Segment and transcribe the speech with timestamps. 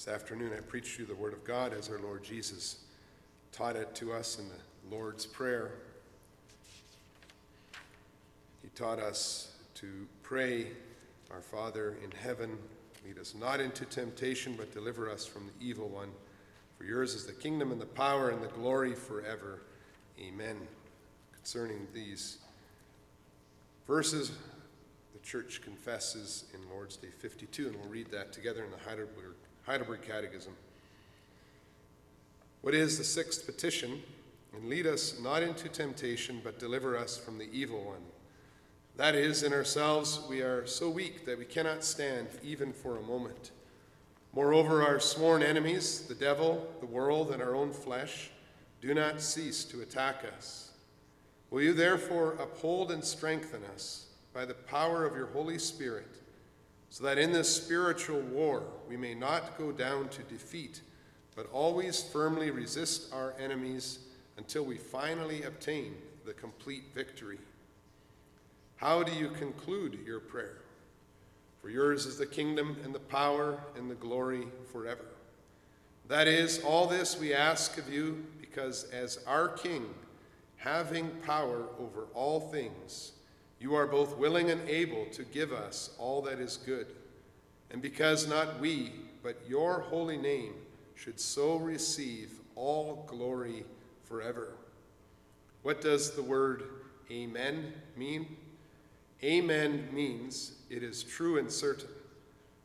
[0.00, 2.78] This afternoon I preached you the Word of God as our Lord Jesus
[3.52, 5.72] taught it to us in the Lord's Prayer.
[8.62, 10.68] He taught us to pray,
[11.30, 12.56] Our Father in heaven,
[13.04, 16.08] lead us not into temptation, but deliver us from the evil one.
[16.78, 19.60] For yours is the kingdom and the power and the glory forever.
[20.18, 20.56] Amen.
[21.34, 22.38] Concerning these
[23.86, 24.32] verses,
[25.12, 29.34] the church confesses in Lord's Day 52, and we'll read that together in the Heidelberg
[29.66, 30.52] Heidelberg Catechism.
[32.62, 34.02] What is the sixth petition?
[34.52, 38.02] And lead us not into temptation, but deliver us from the evil one.
[38.96, 43.02] That is, in ourselves we are so weak that we cannot stand even for a
[43.02, 43.52] moment.
[44.32, 48.30] Moreover, our sworn enemies, the devil, the world, and our own flesh,
[48.80, 50.72] do not cease to attack us.
[51.50, 56.08] Will you therefore uphold and strengthen us by the power of your Holy Spirit?
[56.90, 60.82] So that in this spiritual war we may not go down to defeat,
[61.34, 64.00] but always firmly resist our enemies
[64.36, 65.94] until we finally obtain
[66.26, 67.38] the complete victory.
[68.76, 70.58] How do you conclude your prayer?
[71.62, 75.04] For yours is the kingdom and the power and the glory forever.
[76.08, 79.86] That is, all this we ask of you because as our King,
[80.56, 83.12] having power over all things,
[83.60, 86.86] you are both willing and able to give us all that is good.
[87.70, 90.54] And because not we, but your holy name
[90.94, 93.64] should so receive all glory
[94.04, 94.54] forever.
[95.62, 96.64] What does the word
[97.10, 98.36] Amen mean?
[99.22, 101.88] Amen means it is true and certain.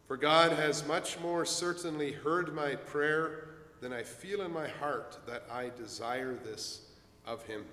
[0.07, 3.49] For God has much more certainly heard my prayer
[3.81, 6.81] than I feel in my heart that I desire this
[7.25, 7.65] of him.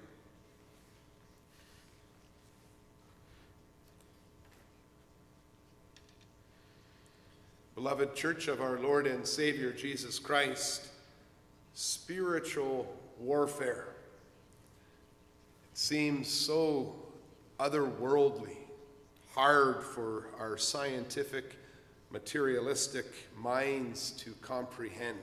[7.83, 10.87] Beloved Church of our Lord and Savior Jesus Christ,
[11.75, 12.87] spiritual
[13.19, 13.97] warfare.
[15.73, 16.95] It seems so
[17.59, 18.55] otherworldly,
[19.35, 21.57] hard for our scientific,
[22.13, 23.07] materialistic
[23.37, 25.19] minds to comprehend.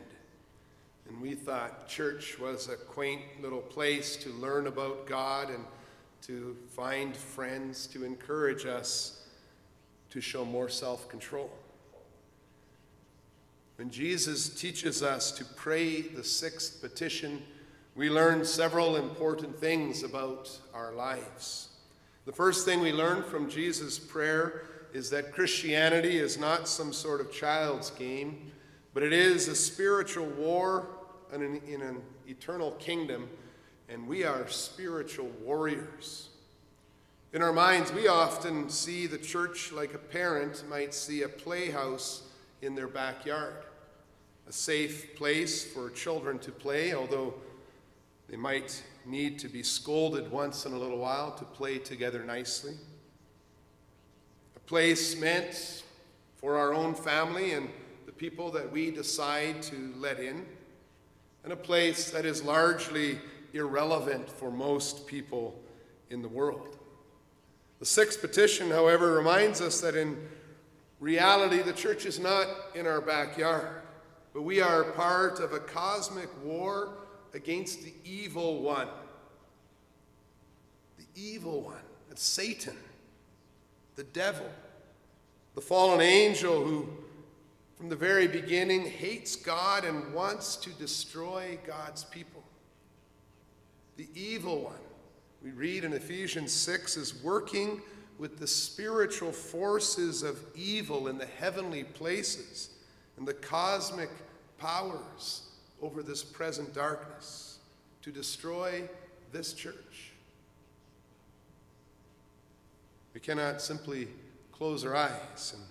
[1.08, 5.64] And we thought church was a quaint little place to learn about God and
[6.24, 9.26] to find friends to encourage us
[10.10, 11.50] to show more self control.
[13.80, 17.42] When Jesus teaches us to pray the sixth petition,
[17.96, 21.70] we learn several important things about our lives.
[22.26, 27.22] The first thing we learn from Jesus' prayer is that Christianity is not some sort
[27.22, 28.52] of child's game,
[28.94, 30.88] but it is a spiritual war
[31.34, 33.30] in an, in an eternal kingdom,
[33.88, 36.28] and we are spiritual warriors.
[37.32, 42.24] In our minds, we often see the church like a parent might see a playhouse
[42.62, 43.56] in their backyard
[44.50, 47.36] a safe place for children to play, although
[48.28, 52.74] they might need to be scolded once in a little while to play together nicely.
[54.56, 55.84] A place meant
[56.38, 57.70] for our own family and
[58.08, 60.44] the people that we decide to let in,
[61.44, 63.20] and a place that is largely
[63.54, 65.60] irrelevant for most people
[66.10, 66.76] in the world.
[67.78, 70.18] The sixth petition, however, reminds us that in
[71.00, 73.79] reality, the church is not in our backyard
[74.34, 76.90] but we are part of a cosmic war
[77.34, 78.88] against the evil one.
[80.98, 81.82] The evil one.
[82.12, 82.76] It's Satan,
[83.96, 84.50] the devil,
[85.56, 86.88] the fallen angel who,
[87.78, 92.44] from the very beginning, hates God and wants to destroy God's people.
[93.98, 94.74] The evil one,
[95.44, 97.82] we read in Ephesians 6, is working
[98.18, 102.70] with the spiritual forces of evil in the heavenly places
[103.20, 104.10] and the cosmic
[104.58, 105.50] powers
[105.82, 107.60] over this present darkness
[108.02, 108.84] to destroy
[109.34, 110.14] this church.
[113.14, 114.08] We cannot simply
[114.54, 115.64] close our eyes and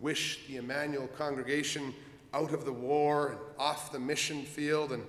[0.00, 1.94] wish the Emmanuel congregation
[2.34, 5.04] out of the war and off the mission field and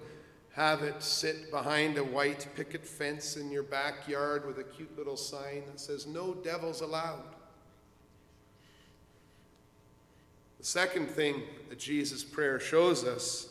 [0.54, 5.18] have it sit behind a white picket fence in your backyard with a cute little
[5.18, 7.24] sign that says, No devils allowed.
[10.62, 13.50] The second thing that Jesus' prayer shows us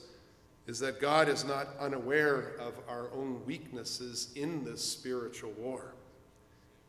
[0.68, 5.94] is that God is not unaware of our own weaknesses in this spiritual war.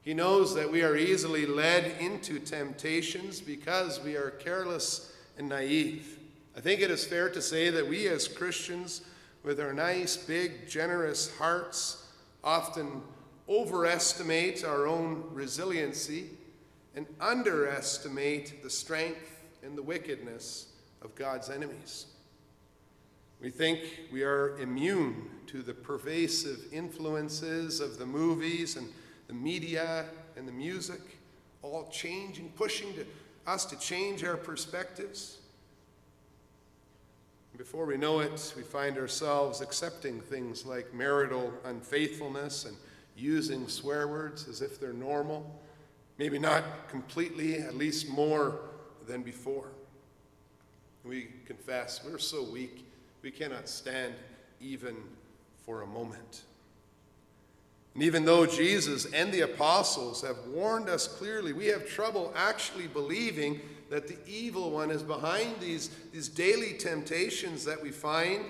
[0.04, 6.20] He knows that we are easily led into temptations because we are careless and naive.
[6.56, 9.02] I think it is fair to say that we as Christians,
[9.42, 12.06] with our nice, big, generous hearts,
[12.44, 13.02] often
[13.50, 16.30] overestimate our own resiliency
[16.96, 19.31] and underestimate the strength
[19.64, 20.68] and the wickedness
[21.02, 22.08] of God's enemies.
[23.42, 23.80] We think
[24.12, 28.88] we are immune to the pervasive influences of the movies and
[29.28, 30.06] the media
[30.38, 31.02] and the music,
[31.64, 33.06] all changing, pushing to
[33.48, 35.40] us to change our perspectives.
[37.58, 42.76] Before we know it, we find ourselves accepting things like marital unfaithfulness and
[43.16, 45.60] using swear words as if they're normal.
[46.18, 48.71] Maybe not completely, at least more
[49.08, 49.70] than before.
[51.04, 52.86] We confess we're so weak,
[53.22, 54.14] we cannot stand
[54.60, 54.96] even
[55.66, 56.44] for a moment.
[57.94, 62.88] And even though Jesus and the apostles have warned us clearly, we have trouble actually
[62.88, 63.60] believing
[63.90, 68.46] that the evil one is behind these, these daily temptations that we find,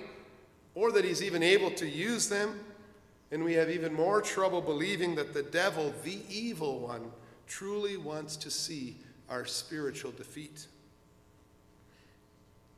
[0.76, 2.60] or that he's even able to use them.
[3.32, 7.10] And we have even more trouble believing that the devil, the evil one,
[7.48, 8.96] truly wants to see
[9.28, 10.66] our spiritual defeat.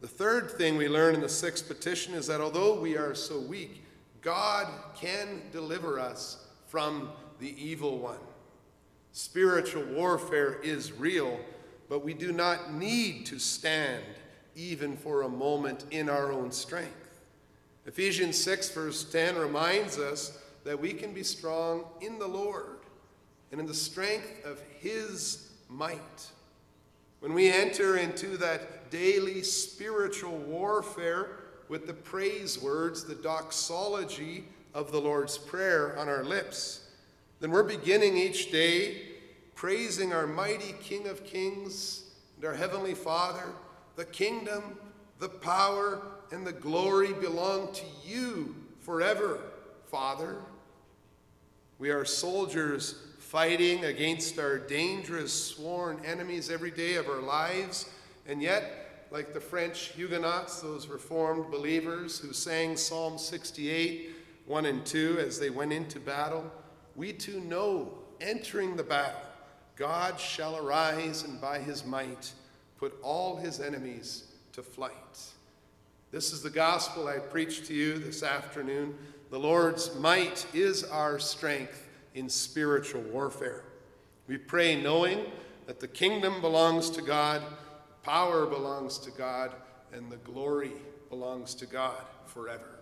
[0.01, 3.41] The third thing we learn in the sixth petition is that although we are so
[3.41, 3.85] weak,
[4.21, 7.11] God can deliver us from
[7.41, 8.19] the evil one.
[9.13, 11.39] Spiritual warfare is real,
[11.89, 14.05] but we do not need to stand
[14.57, 17.21] even for a moment in our own strength.
[17.87, 22.79] Ephesians 6, verse 10 reminds us that we can be strong in the Lord
[23.53, 26.31] and in the strength of His might.
[27.25, 31.31] When we enter into that daily spiritual warfare
[31.71, 34.45] with the praise words, the doxology
[34.75, 36.87] of the Lord's Prayer on our lips,
[37.41, 39.01] then we're beginning each day
[39.55, 43.55] praising our mighty King of Kings and our Heavenly Father.
[43.97, 44.77] The kingdom,
[45.19, 49.41] the power, and the glory belong to you forever,
[49.91, 50.37] Father.
[51.79, 57.91] We are soldiers fighting against our dangerous sworn enemies every day of our lives,
[58.29, 64.11] and yet, like the French Huguenots, those reformed believers who sang Psalm 68,
[64.47, 66.49] 1 and 2 as they went into battle,
[66.95, 69.21] we too know entering the battle,
[69.75, 72.31] God shall arise and by his might
[72.79, 74.93] put all his enemies to flight.
[76.13, 78.97] This is the gospel I preach to you this afternoon.
[79.31, 81.84] The Lord's might is our strength
[82.15, 83.65] in spiritual warfare.
[84.27, 85.27] We pray knowing
[85.67, 87.43] that the kingdom belongs to God,
[88.03, 89.53] power belongs to God,
[89.93, 90.73] and the glory
[91.11, 92.81] belongs to God forever.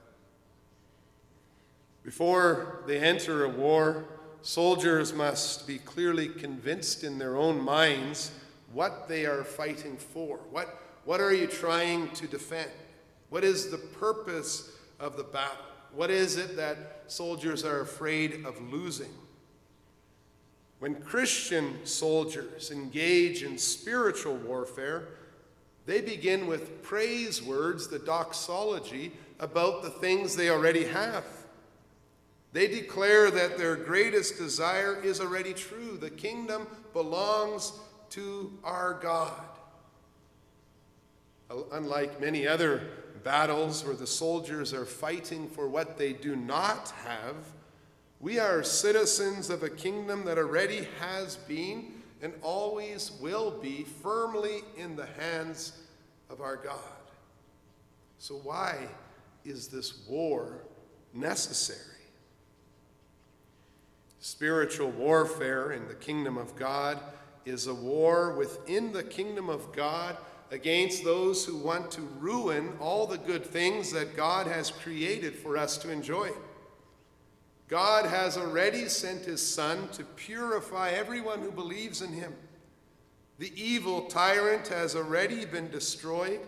[2.03, 4.05] Before they enter a war,
[4.43, 8.33] soldiers must be clearly convinced in their own minds
[8.73, 10.39] what they are fighting for.
[10.51, 12.71] What, what are you trying to defend?
[13.31, 15.72] What is the purpose of the battle?
[15.95, 19.13] What is it that soldiers are afraid of losing?
[20.79, 25.09] When Christian soldiers engage in spiritual warfare,
[25.87, 31.25] they begin with praise words, the doxology, about the things they already have.
[32.53, 35.97] They declare that their greatest desire is already true.
[35.97, 37.73] The kingdom belongs
[38.11, 39.41] to our God.
[41.73, 42.83] Unlike many other
[43.25, 47.37] battles where the soldiers are fighting for what they do not have,
[48.21, 51.93] we are citizens of a kingdom that already has been
[52.23, 55.83] and always will be firmly in the hands
[56.31, 56.79] of our God.
[58.19, 58.77] So, why
[59.45, 60.63] is this war
[61.13, 61.81] necessary?
[64.21, 67.01] Spiritual warfare in the kingdom of God
[67.45, 70.17] is a war within the kingdom of God
[70.53, 75.57] against those who want to ruin all the good things that God has created for
[75.57, 76.29] us to enjoy.
[77.69, 82.35] God has already sent his Son to purify everyone who believes in him.
[83.39, 86.41] The evil tyrant has already been destroyed,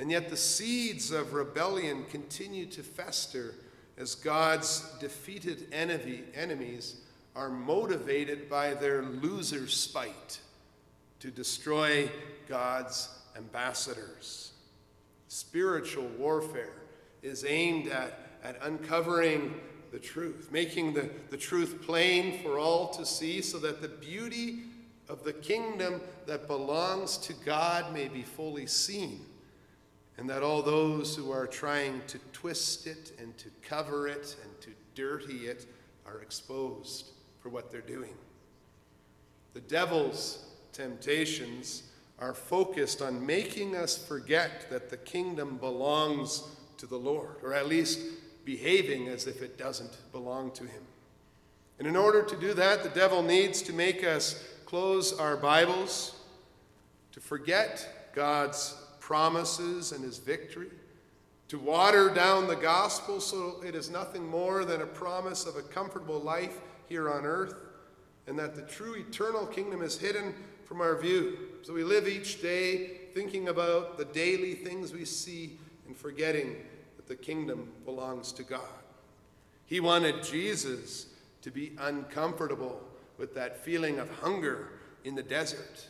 [0.00, 3.54] and yet the seeds of rebellion continue to fester
[3.96, 6.96] as God's defeated enemy, enemies
[7.36, 10.40] are motivated by their loser spite
[11.20, 12.10] to destroy
[12.48, 14.52] God's ambassadors.
[15.28, 16.82] Spiritual warfare
[17.22, 19.54] is aimed at, at uncovering
[19.90, 24.64] the truth, making the, the truth plain for all to see, so that the beauty
[25.08, 29.24] of the kingdom that belongs to God may be fully seen
[30.18, 34.60] and that all those who are trying to twist it and to cover it and
[34.60, 35.66] to dirty it
[36.04, 38.14] are exposed for what they're doing.
[39.54, 41.84] The devil's temptations
[42.20, 46.42] are focused on making us forget that the kingdom belongs
[46.78, 48.00] to the Lord, or at least
[48.44, 50.82] behaving as if it doesn't belong to him.
[51.78, 56.16] And in order to do that, the devil needs to make us close our Bibles,
[57.12, 60.70] to forget God's promises and his victory,
[61.48, 65.62] to water down the gospel so it is nothing more than a promise of a
[65.62, 66.58] comfortable life
[66.88, 67.54] here on earth,
[68.26, 70.34] and that the true eternal kingdom is hidden
[70.64, 71.38] from our view.
[71.68, 76.56] So we live each day thinking about the daily things we see and forgetting
[76.96, 78.62] that the kingdom belongs to God.
[79.66, 81.08] He wanted Jesus
[81.42, 82.80] to be uncomfortable
[83.18, 84.70] with that feeling of hunger
[85.04, 85.88] in the desert,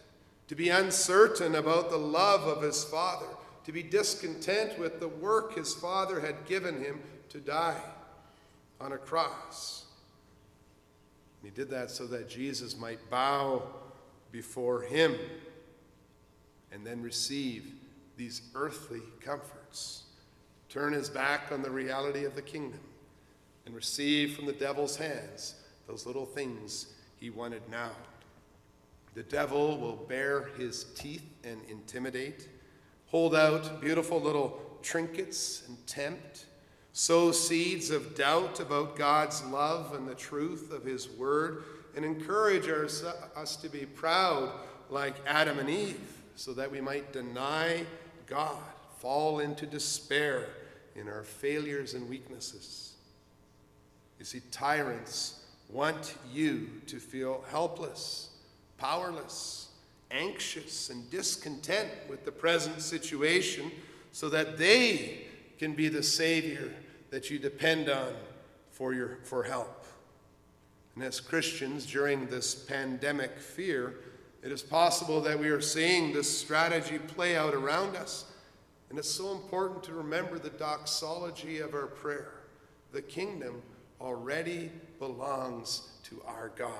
[0.49, 3.29] to be uncertain about the love of his Father,
[3.65, 7.81] to be discontent with the work his Father had given him to die
[8.81, 9.85] on a cross.
[11.41, 13.63] And he did that so that Jesus might bow
[14.33, 15.15] before him
[16.73, 17.73] and then receive
[18.17, 20.05] these earthly comforts,
[20.69, 22.81] turn his back on the reality of the kingdom,
[23.65, 25.55] and receive from the devil's hands
[25.87, 27.91] those little things he wanted now.
[29.15, 32.49] The devil will bare his teeth and intimidate,
[33.07, 36.47] hold out beautiful little trinkets and tempt,
[36.93, 41.65] sow seeds of doubt about God's love and the truth of his word,
[41.97, 44.53] and encourage us to be proud
[44.91, 47.85] like Adam and Eve, so that we might deny
[48.29, 48.63] God,
[48.99, 50.47] fall into despair
[50.95, 52.93] in our failures and weaknesses.
[54.21, 58.31] You see, tyrants want you to feel helpless,
[58.77, 59.71] powerless,
[60.13, 63.73] anxious, and discontent with the present situation
[64.13, 65.23] so that they
[65.59, 66.73] can be the Savior
[67.11, 68.13] that you depend on
[68.71, 69.87] for, your, for help.
[70.95, 73.97] And as Christians, during this pandemic fear,
[74.43, 78.25] it is possible that we are seeing this strategy play out around us.
[78.91, 82.35] And it's so important to remember the doxology of our prayer.
[82.93, 83.63] The kingdom
[84.01, 86.73] already belongs to our God.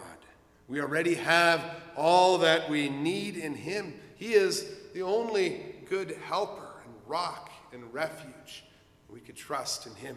[0.69, 3.95] We already have all that we need in Him.
[4.17, 8.65] He is the only good helper and rock and refuge.
[9.11, 10.17] We could trust in Him.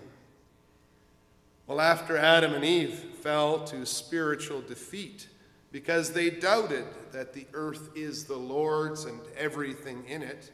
[1.67, 5.27] Well, after Adam and Eve fell to spiritual defeat
[5.71, 10.51] because they doubted that the earth is the Lord's and everything in it,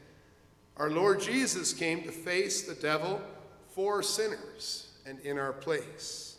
[0.77, 3.21] our Lord Jesus came to face the devil
[3.69, 6.37] for sinners and in our place.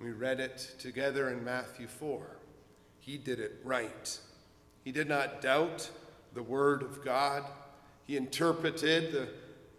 [0.00, 2.38] We read it together in Matthew 4.
[3.00, 4.18] He did it right.
[4.82, 5.90] He did not doubt
[6.32, 7.44] the Word of God.
[8.06, 9.28] He interpreted the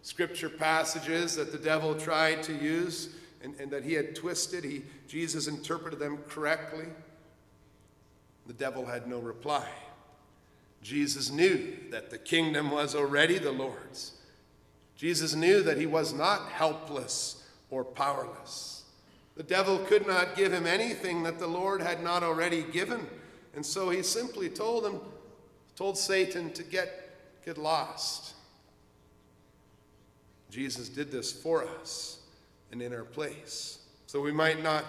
[0.02, 4.64] scripture passages that the devil tried to use and, and that he had twisted.
[4.64, 6.86] He, Jesus interpreted them correctly.
[8.46, 9.66] The devil had no reply.
[10.82, 14.12] Jesus knew that the kingdom was already the Lord's.
[14.96, 18.84] Jesus knew that he was not helpless or powerless.
[19.36, 23.06] The devil could not give him anything that the Lord had not already given.
[23.54, 25.00] And so he simply told him,
[25.74, 27.10] told Satan to get,
[27.44, 28.34] get lost.
[30.50, 32.20] Jesus did this for us
[32.72, 33.80] and in our place.
[34.06, 34.84] So we might not,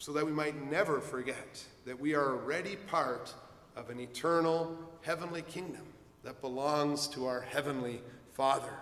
[0.00, 3.34] so that we might never forget that we are already part
[3.76, 5.82] of an eternal heavenly kingdom
[6.24, 8.00] that belongs to our heavenly
[8.32, 8.72] Father.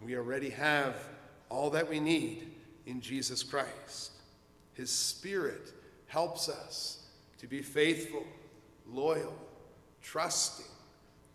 [0.00, 0.96] We already have
[1.50, 2.54] all that we need
[2.86, 4.12] in Jesus Christ.
[4.72, 5.74] His Spirit
[6.06, 7.04] helps us
[7.36, 8.24] to be faithful,
[8.88, 9.36] loyal,
[10.00, 10.64] trusting,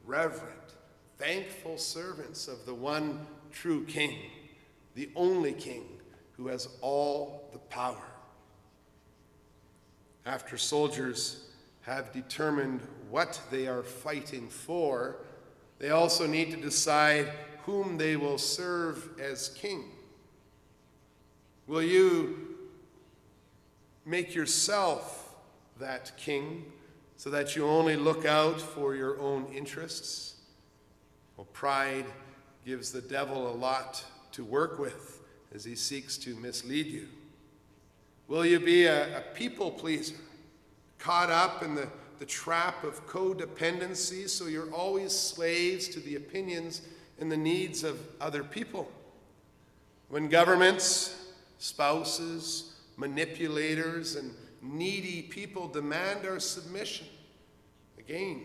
[0.03, 0.73] reverent,
[1.19, 4.17] thankful servants of the one true King,
[4.95, 5.85] the only King
[6.31, 8.01] who has all the power.
[10.27, 11.45] After soldiers
[11.83, 15.15] have determined what they are fighting for,
[15.79, 17.31] they also need to decide
[17.63, 19.85] whom they will serve as king.
[21.65, 22.57] Will you
[24.05, 25.33] make yourself
[25.79, 26.73] that king
[27.15, 30.35] so that you only look out for your own interests?
[31.37, 32.05] Well, pride
[32.65, 34.03] gives the devil a lot
[34.33, 35.21] to work with
[35.55, 37.07] as he seeks to mislead you.
[38.27, 40.15] Will you be a, a people pleaser,
[40.99, 41.87] caught up in the,
[42.19, 46.81] the trap of codependency so you're always slaves to the opinions
[47.19, 48.91] and the needs of other people?
[50.09, 57.07] When governments spouses, manipulators, and needy people demand our submission.
[57.97, 58.43] Again,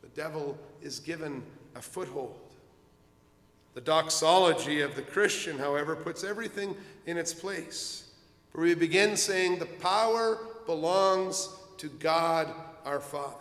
[0.00, 1.42] the devil is given
[1.74, 2.38] a foothold.
[3.74, 8.01] The doxology of the Christian, however, puts everything in its place.
[8.52, 12.48] For we begin saying, The power belongs to God
[12.84, 13.36] our Father.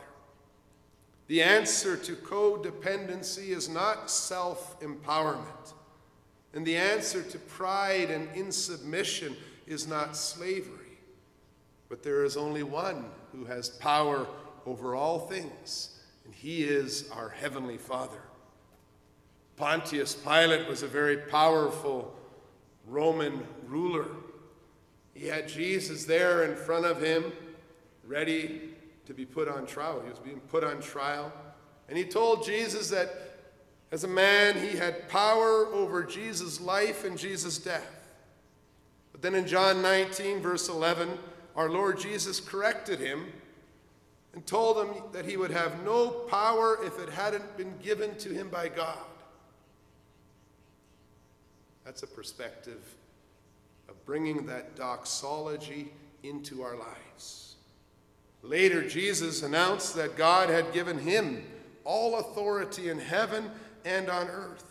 [1.27, 5.74] The answer to codependency is not self empowerment.
[6.53, 10.98] And the answer to pride and insubmission is not slavery,
[11.88, 14.27] but there is only one who has power
[14.65, 18.22] over all things, and he is our Heavenly Father.
[19.56, 22.13] Pontius Pilate was a very powerful
[22.88, 24.08] Roman ruler.
[25.21, 27.31] He had Jesus there in front of him,
[28.07, 28.59] ready
[29.05, 30.01] to be put on trial.
[30.03, 31.31] He was being put on trial.
[31.87, 33.37] And he told Jesus that
[33.91, 38.09] as a man, he had power over Jesus' life and Jesus' death.
[39.11, 41.19] But then in John 19, verse 11,
[41.55, 43.27] our Lord Jesus corrected him
[44.33, 48.29] and told him that he would have no power if it hadn't been given to
[48.29, 48.97] him by God.
[51.85, 52.95] That's a perspective
[53.91, 55.91] of bringing that doxology
[56.24, 57.55] into our lives.
[58.41, 61.43] Later, Jesus announced that God had given him
[61.83, 63.51] all authority in heaven
[63.83, 64.63] and on earth.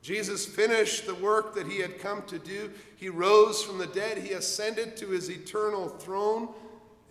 [0.00, 2.70] Jesus finished the work that he had come to do.
[2.96, 4.16] He rose from the dead.
[4.16, 6.48] He ascended to his eternal throne,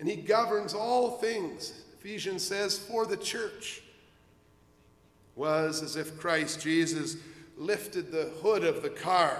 [0.00, 1.84] and he governs all things.
[2.00, 3.82] Ephesians says, for the church.
[5.36, 7.18] Was as if Christ Jesus
[7.56, 9.38] lifted the hood of the car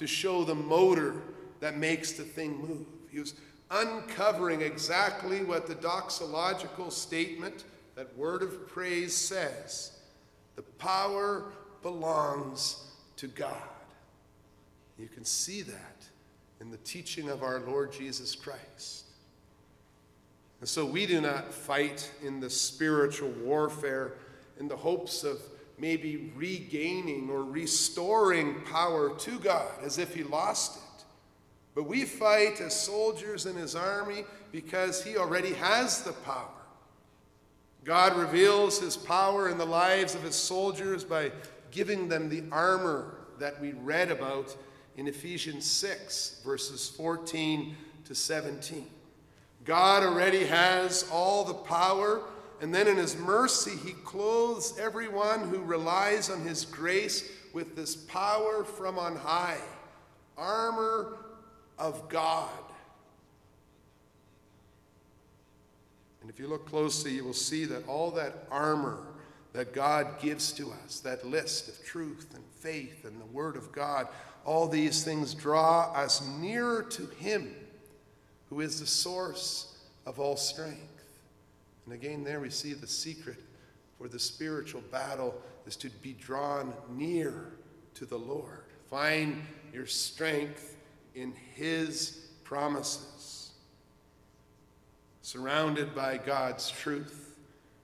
[0.00, 1.12] to show the motor
[1.60, 2.86] that makes the thing move.
[3.10, 3.34] He was
[3.70, 7.64] uncovering exactly what the doxological statement,
[7.96, 9.98] that word of praise, says.
[10.56, 11.52] The power
[11.82, 13.52] belongs to God.
[14.98, 16.08] You can see that
[16.62, 19.04] in the teaching of our Lord Jesus Christ.
[20.60, 24.14] And so we do not fight in the spiritual warfare
[24.58, 25.42] in the hopes of
[25.80, 31.04] maybe regaining or restoring power to God as if he lost it.
[31.74, 36.48] But we fight as soldiers in his army because he already has the power.
[37.84, 41.32] God reveals his power in the lives of his soldiers by
[41.70, 44.54] giving them the armor that we read about
[44.96, 48.86] in Ephesians 6, verses 14 to 17.
[49.64, 52.20] God already has all the power,
[52.60, 57.96] and then in his mercy, he clothes everyone who relies on his grace with this
[57.96, 59.58] power from on high
[60.36, 61.18] armor
[61.78, 62.50] of God
[66.20, 68.98] And if you look closely, you will see that all that armor
[69.52, 73.72] that God gives to us, that list of truth and faith and the Word of
[73.72, 74.06] God,
[74.44, 77.52] all these things draw us nearer to Him
[78.48, 80.89] who is the source of all strength.
[81.84, 83.38] And again, there we see the secret
[83.98, 85.34] for the spiritual battle
[85.66, 87.52] is to be drawn near
[87.94, 88.64] to the Lord.
[88.88, 90.76] Find your strength
[91.14, 93.50] in His promises
[95.22, 97.36] surrounded by God's truth,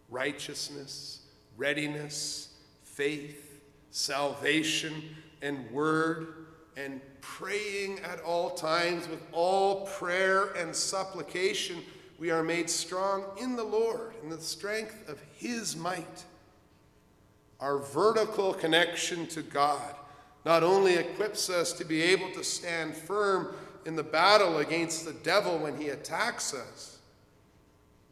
[0.08, 1.20] righteousness,
[1.56, 5.02] readiness, faith, salvation,
[5.42, 11.76] and word, and praying at all times with all prayer and supplication,
[12.18, 16.24] we are made strong in the Lord, in the strength of His might.
[17.60, 19.94] Our vertical connection to God
[20.46, 25.12] not only equips us to be able to stand firm in the battle against the
[25.12, 26.98] devil when he attacks us,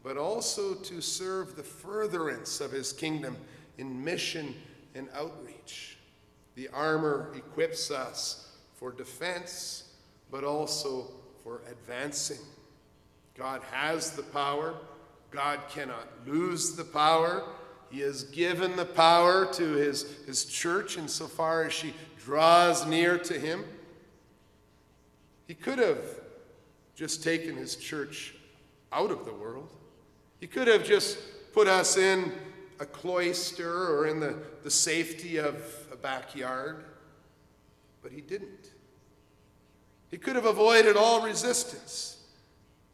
[0.03, 3.37] but also to serve the furtherance of his kingdom
[3.77, 4.53] in mission
[4.95, 5.97] and outreach.
[6.55, 9.91] The armor equips us for defense,
[10.29, 12.43] but also for advancing.
[13.37, 14.75] God has the power.
[15.31, 17.43] God cannot lose the power.
[17.89, 21.93] He has given the power to his, his church insofar as she
[22.23, 23.63] draws near to him.
[25.47, 25.99] He could have
[26.95, 28.35] just taken his church
[28.91, 29.73] out of the world.
[30.39, 31.17] He could have just
[31.53, 32.31] put us in
[32.79, 35.55] a cloister or in the, the safety of
[35.91, 36.83] a backyard,
[38.01, 38.71] but he didn't.
[40.11, 42.14] He could have avoided all resistance,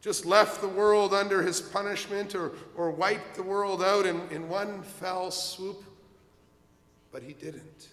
[0.02, 4.48] just left the world under his punishment or, or wiped the world out in, in
[4.48, 5.82] one fell swoop,
[7.12, 7.88] but he didn't.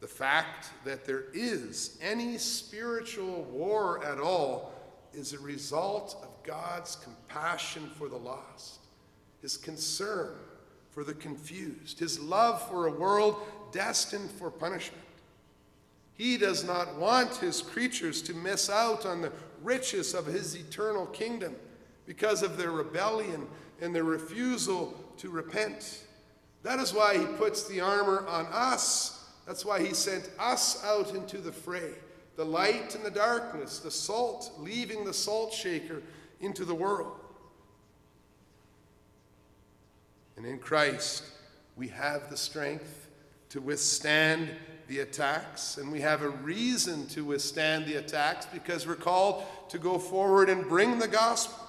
[0.00, 4.72] The fact that there is any spiritual war at all
[5.12, 8.78] is a result of God's compassion for the lost,
[9.42, 10.36] his concern
[10.92, 13.36] for the confused, his love for a world
[13.72, 15.02] destined for punishment.
[16.14, 21.06] He does not want his creatures to miss out on the riches of his eternal
[21.06, 21.54] kingdom
[22.06, 23.46] because of their rebellion
[23.80, 26.04] and their refusal to repent.
[26.62, 29.26] That is why he puts the armor on us.
[29.46, 31.92] That's why he sent us out into the fray
[32.36, 36.00] the light and the darkness, the salt leaving the salt shaker
[36.40, 37.18] into the world.
[40.36, 41.24] And in Christ,
[41.74, 43.08] we have the strength
[43.48, 44.50] to withstand
[44.88, 49.78] the attacks, and we have a reason to withstand the attacks because we're called to
[49.78, 51.62] go forward and bring the gospel.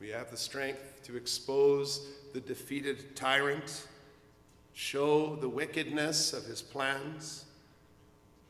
[0.00, 3.86] We have the strength to expose the defeated tyrant,
[4.74, 7.44] show the wickedness of his plans.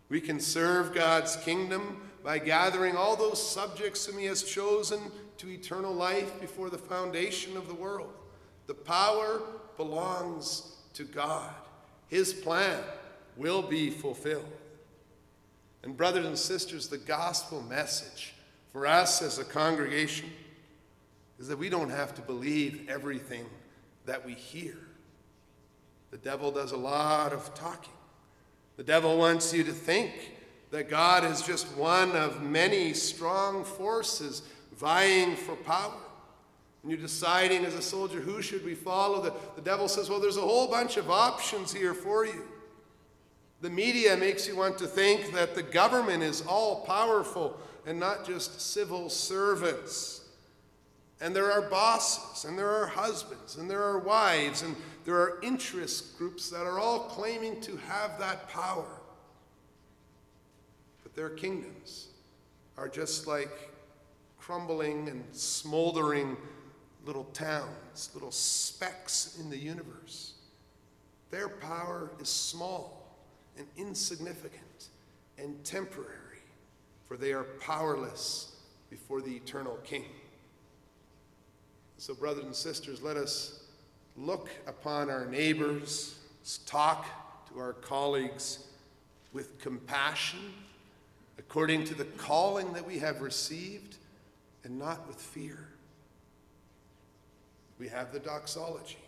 [0.09, 4.99] We can serve God's kingdom by gathering all those subjects whom he has chosen
[5.37, 8.13] to eternal life before the foundation of the world.
[8.67, 9.43] The power
[9.77, 11.55] belongs to God.
[12.09, 12.83] His plan
[13.37, 14.45] will be fulfilled.
[15.85, 18.35] And, brothers and sisters, the gospel message
[18.73, 20.29] for us as a congregation
[21.39, 23.47] is that we don't have to believe everything
[24.07, 24.77] that we hear.
[26.11, 27.93] The devil does a lot of talking.
[28.77, 30.33] The devil wants you to think
[30.73, 34.43] that God is just one of many strong forces
[34.77, 35.95] vying for power.
[36.89, 39.21] And you're deciding as a soldier, who should we follow?
[39.21, 42.45] The, the devil says, well, there's a whole bunch of options here for you.
[43.61, 48.27] The media makes you want to think that the government is all powerful and not
[48.27, 50.23] just civil servants.
[51.21, 54.75] And there are bosses, and there are husbands, and there are wives, and
[55.05, 58.89] there are interest groups that are all claiming to have that power.
[61.03, 62.07] But their kingdoms
[62.79, 63.75] are just like
[64.39, 66.39] crumbling and smoldering
[67.09, 70.35] little towns, little specks in the universe.
[71.31, 73.17] Their power is small
[73.57, 74.91] and insignificant
[75.39, 76.43] and temporary,
[77.07, 78.57] for they are powerless
[78.91, 80.05] before the eternal King.
[81.97, 83.65] So, brothers and sisters, let us
[84.15, 86.19] look upon our neighbors,
[86.67, 87.07] talk
[87.51, 88.67] to our colleagues
[89.33, 90.53] with compassion,
[91.39, 93.97] according to the calling that we have received
[94.63, 95.68] and not with fear.
[97.79, 98.99] We have the doxology.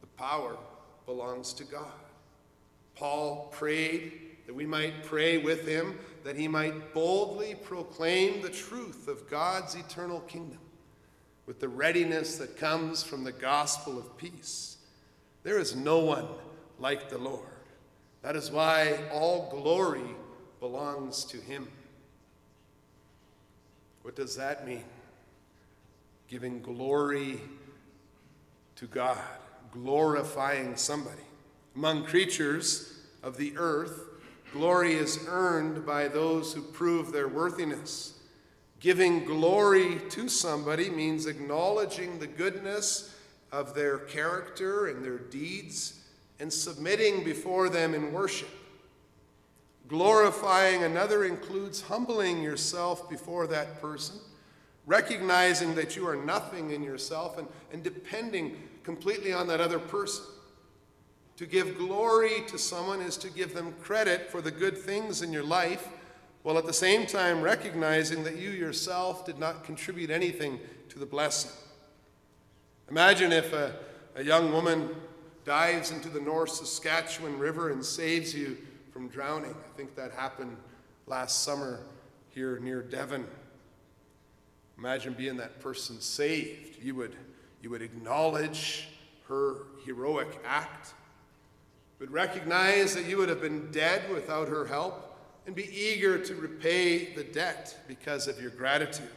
[0.00, 0.56] The power
[1.06, 1.86] belongs to God.
[2.94, 4.12] Paul prayed
[4.46, 9.74] that we might pray with him, that he might boldly proclaim the truth of God's
[9.74, 10.58] eternal kingdom
[11.46, 14.76] with the readiness that comes from the gospel of peace.
[15.42, 16.28] There is no one
[16.78, 17.48] like the Lord.
[18.22, 20.14] That is why all glory
[20.60, 21.68] belongs to him.
[24.02, 24.84] What does that mean?
[26.28, 27.40] Giving glory
[28.82, 29.16] to God,
[29.70, 31.22] glorifying somebody.
[31.76, 34.06] Among creatures of the earth,
[34.52, 38.18] glory is earned by those who prove their worthiness.
[38.80, 43.16] Giving glory to somebody means acknowledging the goodness
[43.52, 46.00] of their character and their deeds
[46.40, 48.50] and submitting before them in worship.
[49.86, 54.16] Glorifying another includes humbling yourself before that person,
[54.86, 60.24] recognizing that you are nothing in yourself, and, and depending completely on that other person.
[61.36, 65.32] To give glory to someone is to give them credit for the good things in
[65.32, 65.88] your life,
[66.42, 71.06] while at the same time recognizing that you yourself did not contribute anything to the
[71.06, 71.52] blessing.
[72.90, 73.74] Imagine if a,
[74.16, 74.90] a young woman
[75.44, 78.56] dives into the North Saskatchewan River and saves you
[78.92, 79.50] from drowning.
[79.52, 80.56] I think that happened
[81.06, 81.80] last summer
[82.28, 83.26] here near Devon.
[84.78, 86.82] Imagine being that person saved.
[86.82, 87.14] You would,
[87.60, 88.88] you would acknowledge
[89.28, 90.94] her heroic act,
[91.98, 95.08] would recognize that you would have been dead without her help,
[95.46, 99.08] and be eager to repay the debt because of your gratitude.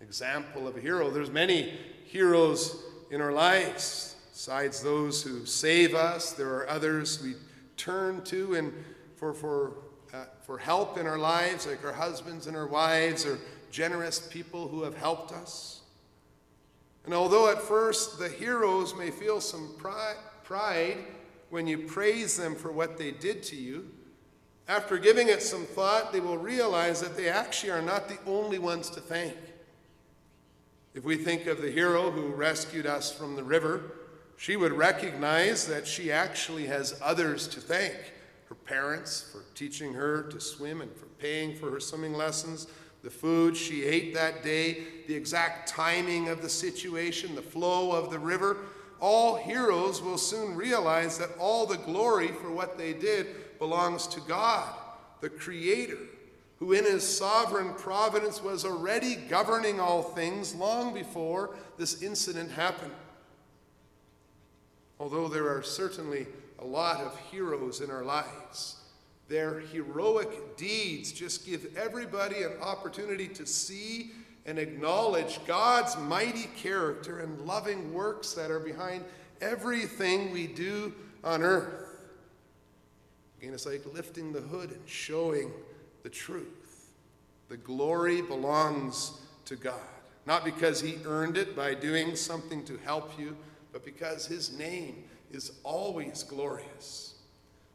[0.00, 1.10] Example of a hero.
[1.10, 1.72] There's many
[2.04, 4.16] heroes in our lives.
[4.32, 7.34] Besides those who save us, there are others we
[7.76, 8.72] turn to and
[9.16, 9.72] for, for,
[10.12, 13.38] uh, for help in our lives, like our husbands and our wives, or
[13.74, 15.80] generous people who have helped us.
[17.04, 19.74] And although at first the heroes may feel some
[20.44, 20.98] pride,
[21.50, 23.90] when you praise them for what they did to you,
[24.68, 28.60] after giving it some thought, they will realize that they actually are not the only
[28.60, 29.34] ones to thank.
[30.94, 33.82] If we think of the hero who rescued us from the river,
[34.36, 37.94] she would recognize that she actually has others to thank
[38.48, 42.68] her parents for teaching her to swim and for paying for her swimming lessons,
[43.04, 48.10] the food she ate that day, the exact timing of the situation, the flow of
[48.10, 48.56] the river.
[48.98, 54.20] All heroes will soon realize that all the glory for what they did belongs to
[54.20, 54.74] God,
[55.20, 55.98] the Creator,
[56.58, 62.94] who in his sovereign providence was already governing all things long before this incident happened.
[64.98, 66.26] Although there are certainly
[66.58, 68.76] a lot of heroes in our lives,
[69.28, 74.12] their heroic deeds just give everybody an opportunity to see
[74.46, 79.04] and acknowledge God's mighty character and loving works that are behind
[79.40, 81.90] everything we do on earth.
[83.40, 85.50] Again, it's like lifting the hood and showing
[86.02, 86.90] the truth.
[87.48, 89.80] The glory belongs to God.
[90.26, 93.36] not because he earned it by doing something to help you,
[93.72, 97.13] but because his name is always glorious.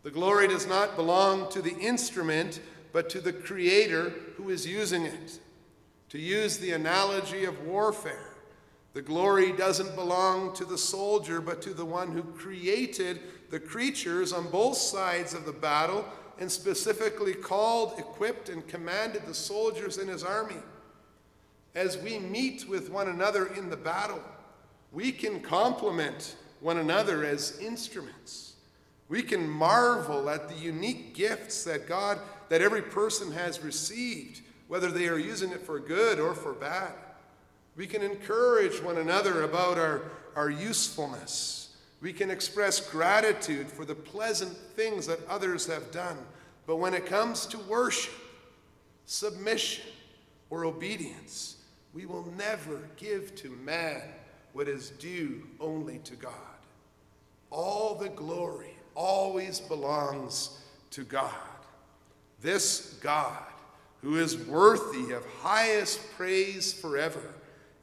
[0.04, 2.62] The glory does not belong to the instrument,
[2.94, 5.40] but to the creator who is using it.
[6.10, 8.36] To use the analogy of warfare,
[8.94, 14.34] the glory doesn't belong to the soldier, but to the one who created the creatures
[14.34, 16.06] on both sides of the battle
[16.40, 20.56] and specifically called, equipped, and commanded the soldiers in his army.
[21.76, 24.24] As we meet with one another in the battle,
[24.92, 28.49] we can complement one another as instruments.
[29.10, 32.20] We can marvel at the unique gifts that God,
[32.50, 36.94] that every person has received, whether they are using it for good or for bad.
[37.76, 40.04] We can encourage one another about our,
[40.36, 41.76] our usefulness.
[42.02, 46.18] We can express gratitude for the pleasant things that others have done.
[46.68, 48.14] But when it comes to worship,
[49.06, 49.86] submission,
[50.52, 51.58] or obedience,
[51.94, 54.04] we will never give to man
[54.54, 56.34] what is due only to God.
[57.50, 60.60] All the glory always belongs
[60.92, 61.32] to God.
[62.42, 63.42] This God,
[64.02, 67.34] who is worthy of highest praise forever,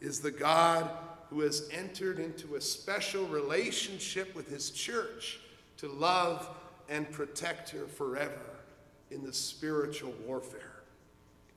[0.02, 0.90] is the God
[1.30, 5.40] who has entered into a special relationship with his church
[5.78, 6.48] to love
[6.90, 8.50] and protect her forever
[9.10, 10.82] in the spiritual warfare.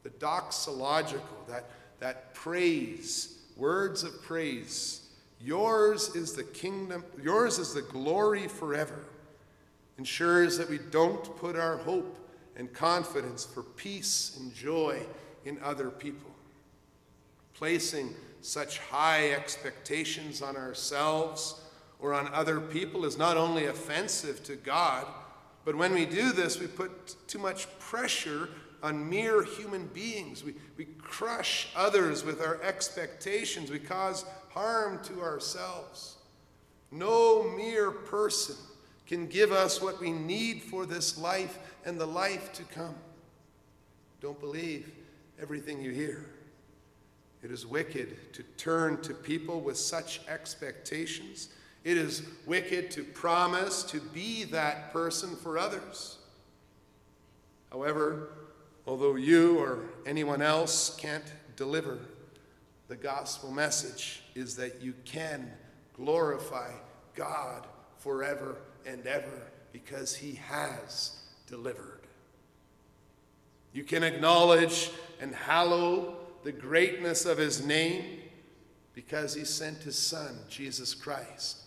[0.03, 1.69] The doxological, that,
[1.99, 5.01] that praise, words of praise.
[5.41, 9.05] Yours is the kingdom, yours is the glory forever.
[9.99, 12.17] Ensures that we don't put our hope
[12.55, 14.97] and confidence for peace and joy
[15.43, 16.31] in other people.
[17.53, 21.59] Placing such high expectations on ourselves
[21.99, 25.05] or on other people is not only offensive to God,
[25.65, 28.47] but when we do this, we put too much pressure
[28.81, 30.45] on mere human beings.
[30.45, 33.69] We, we crush others with our expectations.
[33.69, 36.15] We cause harm to ourselves.
[36.89, 38.55] No mere person
[39.09, 42.93] can give us what we need for this life and the life to come.
[44.21, 44.91] Don't believe
[45.41, 46.29] everything you hear.
[47.41, 51.49] It is wicked to turn to people with such expectations.
[51.83, 56.19] It is wicked to promise to be that person for others.
[57.71, 58.29] However,
[58.85, 61.97] although you or anyone else can't deliver,
[62.87, 65.51] the gospel message is that you can
[65.95, 66.69] glorify
[67.15, 67.65] God
[67.97, 72.01] forever and ever because he has delivered.
[73.73, 78.19] You can acknowledge and hallow the greatness of his name
[78.93, 81.57] because he sent his son, Jesus Christ,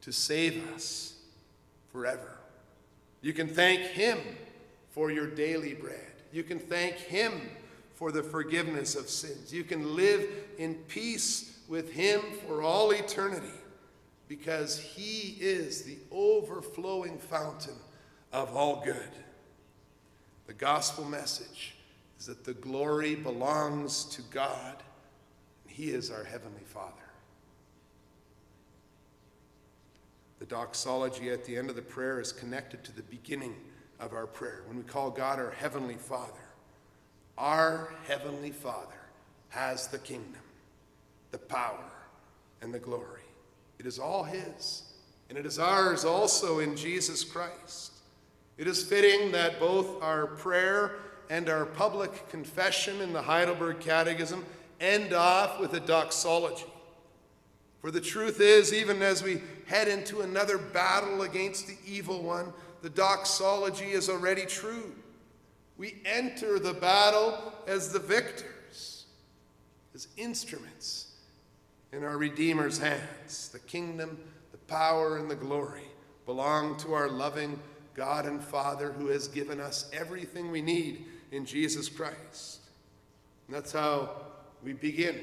[0.00, 1.14] to save us
[1.92, 2.38] forever.
[3.20, 4.18] You can thank him
[4.90, 6.12] for your daily bread.
[6.32, 7.32] You can thank him
[7.94, 9.52] for the forgiveness of sins.
[9.52, 13.46] You can live in peace with him for all eternity
[14.38, 17.76] because he is the overflowing fountain
[18.32, 19.10] of all good.
[20.48, 21.76] The gospel message
[22.18, 24.82] is that the glory belongs to God,
[25.62, 26.90] and He is our Heavenly Father.
[30.40, 33.54] The doxology at the end of the prayer is connected to the beginning
[34.00, 36.32] of our prayer when we call God our Heavenly Father.
[37.38, 39.00] Our Heavenly Father
[39.50, 40.42] has the kingdom,
[41.30, 41.92] the power,
[42.60, 43.23] and the glory.
[43.84, 44.82] It is all His,
[45.28, 47.92] and it is ours also in Jesus Christ.
[48.56, 50.92] It is fitting that both our prayer
[51.28, 54.42] and our public confession in the Heidelberg Catechism
[54.80, 56.64] end off with a doxology.
[57.82, 62.54] For the truth is, even as we head into another battle against the evil one,
[62.80, 64.94] the doxology is already true.
[65.76, 69.04] We enter the battle as the victors,
[69.94, 71.03] as instruments
[71.94, 73.50] in our Redeemer's hands.
[73.50, 74.18] The kingdom,
[74.50, 75.84] the power, and the glory
[76.26, 77.58] belong to our loving
[77.94, 82.60] God and Father who has given us everything we need in Jesus Christ.
[83.46, 84.10] And that's how
[84.62, 85.20] we begin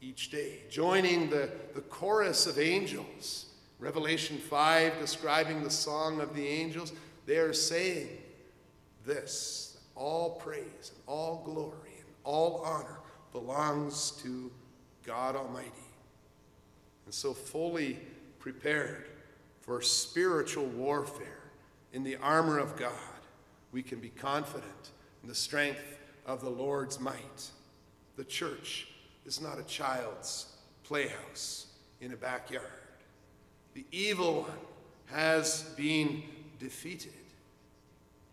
[0.00, 3.46] each day, joining the, the chorus of angels.
[3.78, 6.92] Revelation 5, describing the song of the angels,
[7.26, 8.08] they are saying
[9.04, 13.00] this all praise and all glory and all honor
[13.32, 14.50] belongs to
[15.04, 15.70] God Almighty.
[17.04, 17.98] And so, fully
[18.38, 19.06] prepared
[19.60, 21.42] for spiritual warfare
[21.92, 22.92] in the armor of God,
[23.70, 24.90] we can be confident
[25.22, 27.50] in the strength of the Lord's might.
[28.16, 28.88] The church
[29.24, 30.46] is not a child's
[30.84, 31.66] playhouse
[32.00, 32.66] in a backyard.
[33.74, 34.50] The evil one
[35.06, 36.22] has been
[36.58, 37.12] defeated.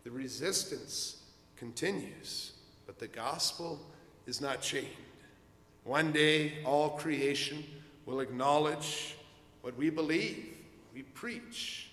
[0.03, 1.23] The resistance
[1.55, 2.53] continues,
[2.85, 3.79] but the gospel
[4.25, 4.87] is not chained.
[5.89, 7.63] One day, all creation
[8.05, 9.15] will acknowledge
[9.61, 10.55] what we believe,
[10.93, 11.89] we preach.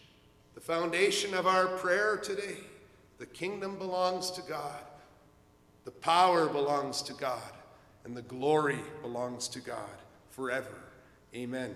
[0.54, 2.58] The foundation of our prayer today
[3.16, 4.82] the kingdom belongs to God,
[5.86, 7.40] the power belongs to God,
[8.04, 9.96] and the glory belongs to God
[10.28, 10.76] forever.
[11.34, 11.74] Amen.